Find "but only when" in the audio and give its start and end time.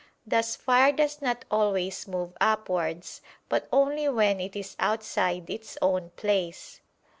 3.49-4.39